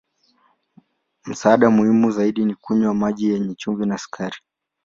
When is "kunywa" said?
2.55-2.93